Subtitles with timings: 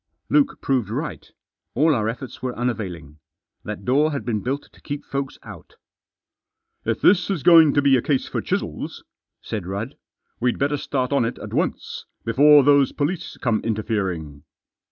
[0.29, 1.31] Luke proved right.
[1.75, 3.19] All our efforts were unavailing.
[3.63, 5.75] That door had been built to keep folks out"
[6.91, 9.03] If this is going to be a case for chisels,"
[9.43, 9.95] said Rudd,"
[10.41, 14.41] we'd better start on it at once, before those police come interfering."